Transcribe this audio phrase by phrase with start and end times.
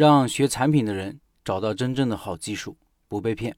[0.00, 2.74] 让学产品的人找到真正的好技术，
[3.06, 3.54] 不被骗。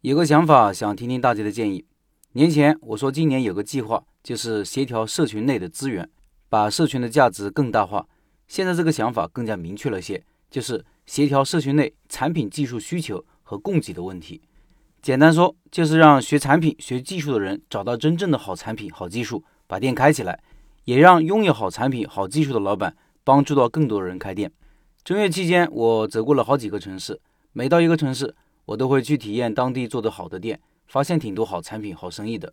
[0.00, 1.86] 有个想法，想听听大家的建议。
[2.32, 6.10] 年前我说今年有个计划，就是协调社群内的资源，
[6.48, 8.04] 把社群的价值更大化。
[8.48, 10.20] 现在这个想法更加明确了些，
[10.50, 14.42] 就是协调社群内产品技术需求和供给的问题。
[15.00, 20.42] 简单说，就是让学产品、学技术的人找到真正的好产品、好技术，把店开起来，
[20.86, 24.50] 也让拥有好产品、好技术的老板帮助到更多人开店。
[25.02, 27.18] 正月期间，我走过了好几个城市，
[27.52, 28.34] 每到一个城市，
[28.66, 32.52] 我都会去体验当地做得好的店，发现挺多好产品、好生意的。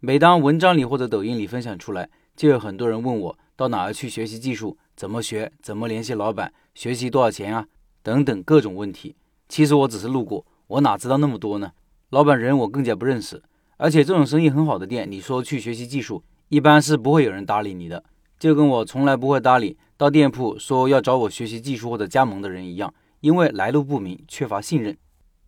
[0.00, 7.68] 每当文章里或者抖音里分享出来，就有很多人问我到哪儿去学习技术，怎么学，怎么联系老板，学习多少钱啊，
[8.02, 9.14] 等等各种问题。
[9.48, 11.70] 其实我只是路过，我哪知道那么多呢？
[12.10, 13.40] 老板人我更加不认识，
[13.76, 18.02] 而且这种生意很好的店，你说去学习技术，一般是不会有人搭理你的，
[18.44, 19.78] 就跟我从来不会搭理。
[19.96, 24.94] 到店铺说要找我学习技术或者加盟的人一样，因为来路不明，缺乏信任。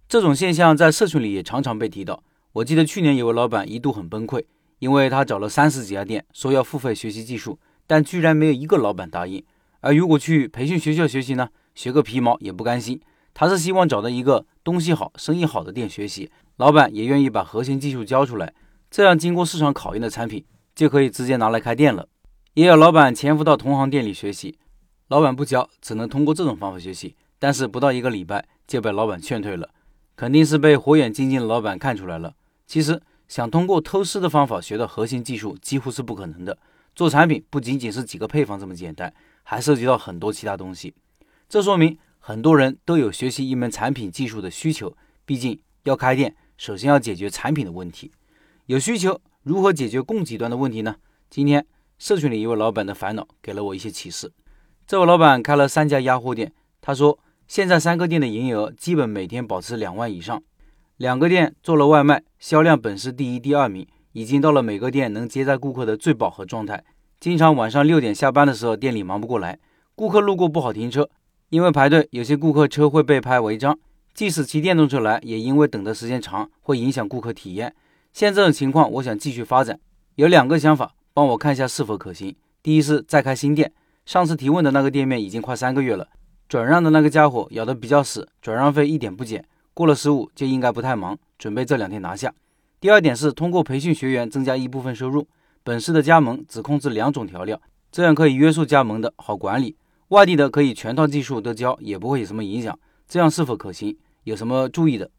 [0.08, 2.22] 这种现象在社群里也常常被提到。
[2.54, 4.42] 我记得去年有位老板一度很崩溃，
[4.78, 9.44] 因为他找了三十几家店，说要付费学习技术，但居然没有一个老板答应。
[9.82, 12.98] 而如果去培训学校学习呢，学个皮毛也不甘心。
[13.34, 18.54] 他是希望找到一个东西好、生意好的店学习，老板也愿意把核心技术教出来，
[18.90, 20.42] 这样经过市场考验的产品
[20.74, 22.08] 就可以直接拿来开店了。
[22.56, 24.56] 也有老板潜伏到同行店里学习，
[25.08, 27.14] 老板不教，只能通过这种方法学习。
[27.38, 29.68] 但是不到一个礼拜就被老板劝退了，
[30.16, 32.34] 肯定是被火眼金睛的老板看出来了。
[32.66, 32.98] 其实
[33.28, 36.56] 想通过偷师的方法学到核心技术几乎是不可能的。
[36.94, 40.94] 做产品不仅仅是几个配方这么简单，还涉及到很多其他东西。
[41.50, 44.96] 这说明很多人都有学习一门产品技术的需求。
[45.26, 48.12] 毕竟要开店，首先要解决产品的问题。
[48.64, 50.96] 有需求，如何解决供给端的问题呢？
[51.28, 51.66] 今天。
[51.98, 54.32] 社群里一位老板的烦恼给了我一些启示。
[54.86, 60.42] 这位老板开了三家压货店，他说现在三个店的营业额基本每天保持两万以上，
[60.96, 66.84] 两个店做了外卖，销量本是第一、第二名，已经到了每个店能接待顾客的最饱和状态。
[67.18, 69.58] 经常晚上六点下班的时候，店里忙不过来，
[69.94, 71.08] 顾客路过不好停车，
[71.48, 73.78] 因为排队，有些顾客车会被拍违章，
[74.12, 77.74] 即使骑电动车来，也因为等的时间长，会影响顾客体验。
[78.12, 79.80] 现在这种情况，我想继续发展，
[80.16, 80.92] 有两个想法。
[81.16, 82.36] 帮我看一下是否可行。
[82.62, 83.72] 第一是再开新店，
[84.04, 86.06] 上次提问的那个店面已经快三个月了，
[86.46, 92.34] 转让的那个家伙咬得比较死，转让费一点不减，过了十五就应该不太忙，准备这两天拿下。
[92.78, 95.26] 第二点是通过培训学员增加一部分收入。
[95.64, 97.58] 本市的加盟只控制两种调料，
[97.90, 99.74] 这样可以约束加盟的好管理，
[100.08, 102.78] 外地的可以全套技术都教，也不会有什么影响。
[103.08, 103.96] 这样是否可行？
[104.24, 105.10] 有什么注意的？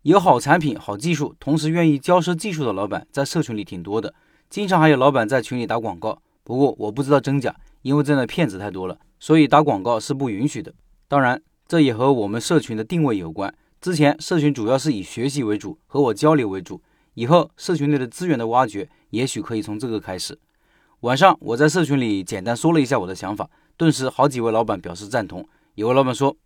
[0.00, 4.14] 有好产品、好技术，同时愿意教授技术的老板，在社群里挺多的。
[4.52, 10.74] 经常还有老板在群里打广告，不过我不知道真假，因为这样的骗子太多了，所以打广告是不允许的。
[11.08, 13.54] 当然，这也和我们社群的定位有关。
[13.80, 16.82] 之前社群主要是以学习为主，和我交流为主，
[17.14, 20.38] 以后社群内的资源的挖掘，也许可以从这个开始。
[21.00, 23.48] 晚上我在社群里简单说了一下我的想法，
[23.78, 25.48] 顿时好几位老板表示赞同。
[25.76, 26.36] 有位老板说：“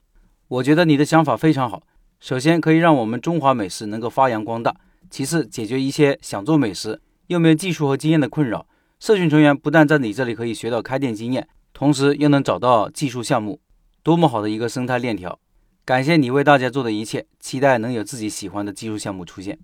[0.47, 1.83] 我觉得你的想法非常好，
[2.21, 4.73] 首先可以让我们中华美食能够发扬光大，
[5.11, 8.67] 其次解决一些想做美食。”又没有技术和经验的困扰，
[9.01, 13.61] 社群成员不但在你这里可以学到开店经验，同时又能找到技术项目，
[14.03, 15.39] 多么好的一个生态链条！
[15.85, 19.59] 感谢你为大家做的一切，期待能有自己喜欢的技术项目出现。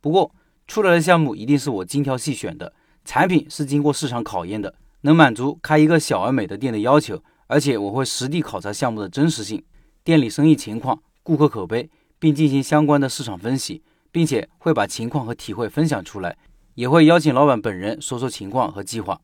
[0.00, 0.34] 不过
[0.66, 2.72] 出来的项目一定是我精挑细选的，
[3.04, 9.62] 产品是经过市场考验的，能满足开一个小而美的店的要求，而且我会实地考察项目的真实性、
[10.04, 16.36] 店里生意情况、顾客口碑，并进行相关的市场分析，并且会把情况和体会分享出来。
[16.78, 19.20] 也会邀请老板本人说说情况和计划，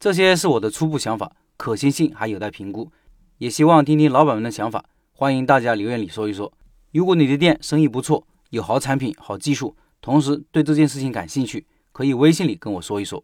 [0.00, 2.90] 这些是我的初步想法，可行性还有待评估。
[3.36, 6.52] 也希望听听老板们的想法，欢迎大家留言里说一说。
[6.90, 13.22] 如果你的店生意不错，有好产品、好技术，同时对这件事情感兴趣，可以微信里跟我说一说。